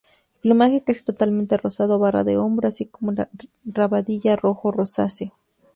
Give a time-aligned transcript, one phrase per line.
[0.41, 3.29] Plumaje casi totalmente rosado, barra del hombro, así como la
[3.65, 5.31] rabadilla rojo rosáceo.